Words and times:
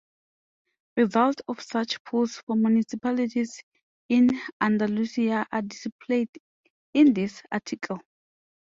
Results 0.97 1.43
of 1.47 1.61
such 1.61 2.03
polls 2.03 2.41
for 2.47 2.55
municipalities 2.55 3.61
in 4.09 4.31
Andalusia 4.59 5.45
are 5.51 5.61
displayed 5.61 6.29
in 6.95 7.13
this 7.13 7.43
article. 7.51 7.99